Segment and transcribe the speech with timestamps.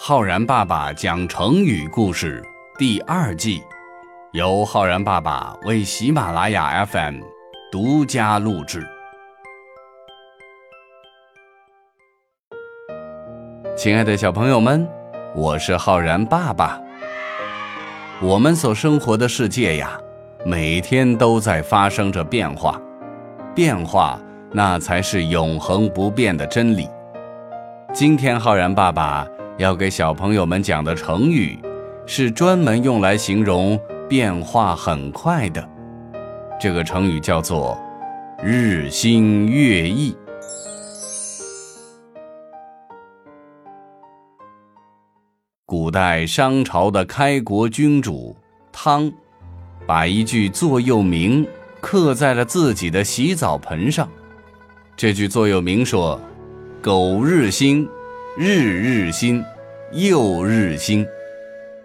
[0.00, 2.40] 浩然爸爸讲成语故事
[2.78, 3.64] 第二季，
[4.30, 7.16] 由浩然爸爸为喜马拉雅 FM
[7.72, 8.86] 独家录制。
[13.76, 14.88] 亲爱的小朋友们，
[15.34, 16.80] 我是浩然爸爸。
[18.22, 19.98] 我们所生活的世界呀，
[20.46, 22.80] 每天都在发生着变化，
[23.52, 24.18] 变化
[24.52, 26.88] 那才是永恒不变的真理。
[27.92, 29.26] 今天浩然爸爸。
[29.58, 31.58] 要给小朋友们讲的成语，
[32.06, 33.76] 是专门用来形容
[34.08, 35.68] 变化很快的。
[36.60, 37.76] 这个成语叫做
[38.40, 40.16] “日新月异”。
[45.66, 48.36] 古代商朝的开国君主
[48.70, 49.12] 汤，
[49.88, 51.44] 把一句座右铭
[51.80, 54.08] 刻在了自己的洗澡盆上。
[54.96, 56.20] 这句座右铭说
[56.80, 57.88] ：“苟日新。”
[58.40, 59.44] 日日新，
[59.90, 61.04] 又日新，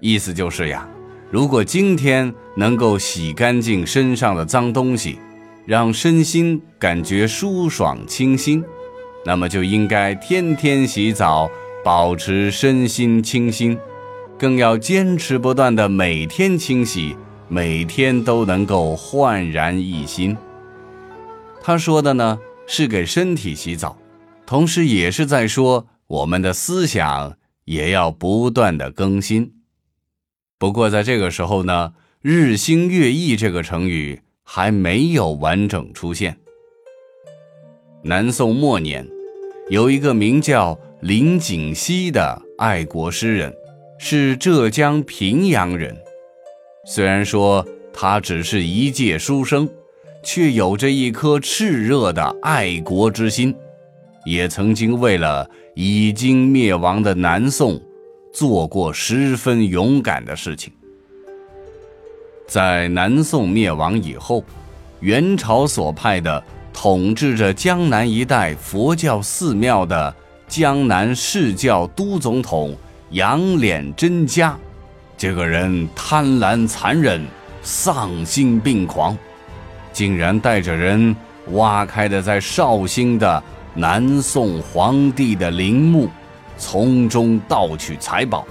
[0.00, 0.88] 意思就是呀，
[1.30, 5.18] 如果今天能够洗干净身上的脏东西，
[5.66, 8.64] 让身心感觉舒爽清新，
[9.26, 11.50] 那么就应该天天洗澡，
[11.84, 13.78] 保持身心清新，
[14.38, 17.14] 更要坚持不断的每天清洗，
[17.46, 20.34] 每天都能够焕然一新。
[21.62, 23.98] 他说的呢，是给身体洗澡，
[24.46, 25.86] 同时也是在说。
[26.08, 29.52] 我们的思想也要不断的更新。
[30.58, 31.92] 不过在这个时候呢
[32.22, 36.38] ，“日新月异”这个成语还没有完整出现。
[38.02, 39.06] 南宋末年，
[39.68, 43.54] 有一个名叫林景熙的爱国诗人，
[43.98, 45.94] 是浙江平阳人。
[46.86, 49.68] 虽然说他只是一介书生，
[50.22, 53.54] 却有着一颗炽热的爱国之心。
[54.28, 57.80] 也曾经为了已经灭亡的南宋，
[58.30, 60.70] 做过十分勇敢的事情。
[62.46, 64.44] 在南宋灭亡以后，
[65.00, 66.44] 元朝所派的
[66.74, 70.14] 统治着江南一带佛教寺庙的
[70.46, 72.76] 江南释教都总统
[73.12, 74.58] 杨敛真家，
[75.16, 77.24] 这个人贪婪残忍、
[77.62, 79.16] 丧心病狂，
[79.90, 81.16] 竟然带着人
[81.52, 83.42] 挖开的在绍兴的。
[83.78, 86.08] 南宋皇帝的陵墓，
[86.56, 88.44] 从中盗取财宝，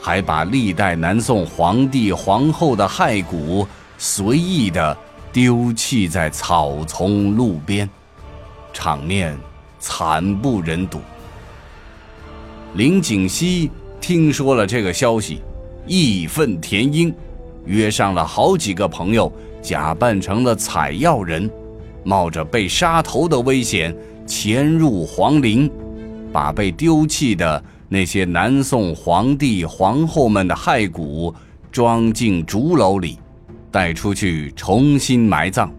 [0.00, 4.96] 还把历代南宋皇帝皇后的骸骨随意的
[5.30, 7.86] 丢弃在草丛路边，
[8.72, 9.38] 场面
[9.78, 10.98] 惨不忍睹。
[12.72, 13.70] 林景熙
[14.00, 15.42] 听说了这个消息，
[15.86, 17.14] 义愤填膺，
[17.66, 19.30] 约上了好几个朋友，
[19.60, 21.50] 假扮成了采药人，
[22.02, 23.94] 冒着被杀头的危险。
[24.28, 25.68] 潜入皇陵，
[26.30, 31.34] 把被丢弃的那些南宋皇帝皇后们的骸骨
[31.72, 33.18] 装进竹篓里，
[33.72, 35.70] 带出去重新埋葬，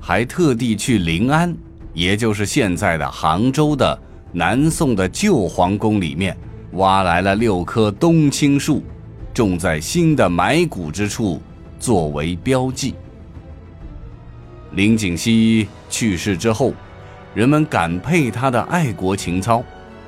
[0.00, 1.54] 还特地去临安，
[1.92, 3.96] 也就是现在的杭州的
[4.32, 6.34] 南宋的旧皇宫里面，
[6.72, 8.82] 挖来了六棵冬青树，
[9.34, 11.38] 种在新的埋骨之处，
[11.78, 12.94] 作为标记。
[14.72, 16.72] 林景熙去世之后。
[17.38, 19.62] 人们感佩他的爱国情操，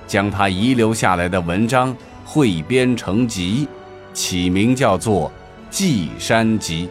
[0.05, 3.69] 将他遗留下来的文章汇编成集，
[4.13, 5.29] 起名叫做
[5.71, 6.89] 《寄山集》。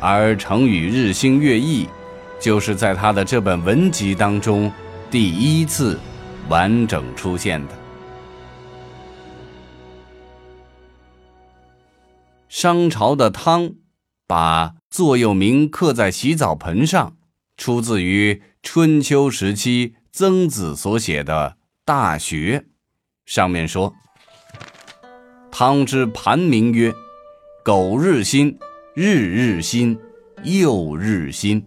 [0.00, 1.88] 而成语“日新月异”，
[2.38, 4.70] 就是在他的这本文集当中
[5.10, 5.98] 第一次
[6.48, 7.74] 完整出现的。
[12.48, 13.72] 商朝的汤
[14.28, 17.16] 把座右铭刻在洗澡盆上，
[17.56, 18.42] 出自于。
[18.66, 22.64] 春秋时期，曾子所写的《大学》，
[23.26, 23.94] 上面说
[25.52, 26.94] ：“汤之盘铭曰
[27.62, 28.58] ：‘苟日新，
[28.94, 29.98] 日日新，
[30.44, 31.62] 又日新。’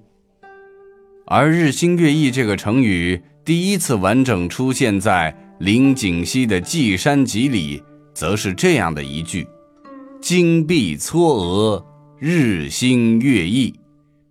[1.28, 7.84] 而‘日新月异’这个成语第一次完整出现在林景熙的《寄山集》里，
[8.16, 9.48] 则是这样的一句
[10.19, 11.86] ：‘金碧嵯峨，
[12.18, 13.80] 日新月异，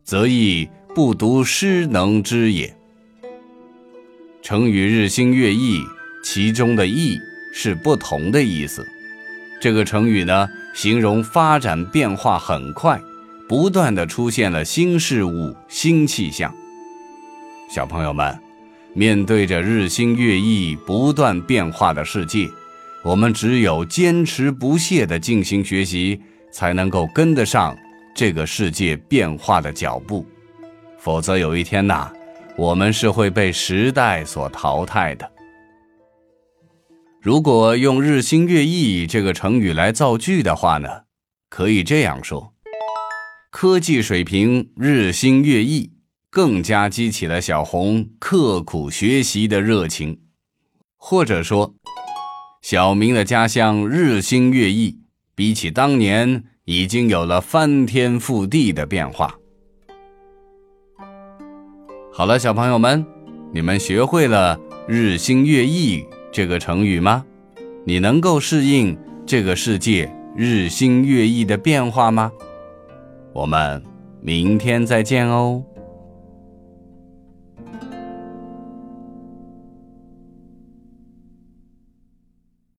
[0.03, 2.75] 则亦。’”不读诗能知也。
[4.41, 5.85] 成语“日新月异”，
[6.25, 7.19] 其中的“异”
[7.53, 8.83] 是不同的意思。
[9.61, 12.99] 这个成语呢，形容发展变化很快，
[13.47, 16.51] 不断的出现了新事物、新气象。
[17.69, 18.35] 小朋友们，
[18.95, 22.49] 面对着日新月异、不断变化的世界，
[23.05, 26.19] 我们只有坚持不懈的进行学习，
[26.51, 27.77] 才能够跟得上
[28.15, 30.25] 这个世界变化的脚步。
[30.99, 32.11] 否则有一天呐，
[32.57, 35.31] 我们是会被时代所淘汰的。
[37.21, 40.89] 如果用“日新月异”这个成语来造句的话呢，
[41.51, 42.55] 可以这样说：
[43.51, 45.91] 科技水平日新月异，
[46.31, 50.21] 更加激起了小红刻苦学习的热情。
[50.97, 51.75] 或者说，
[52.63, 55.01] 小明的家乡日新月异，
[55.35, 59.37] 比起当年已经有了翻天覆地的变化。
[62.17, 63.05] 好了，小朋友们，
[63.53, 64.59] 你们学会了
[64.89, 66.03] “日新月异”
[66.33, 67.23] 这个成语吗？
[67.85, 68.97] 你能够适应
[69.27, 72.33] 这个世界日新月异的变化吗？
[73.35, 73.83] 我们
[74.23, 75.63] 明天再见哦。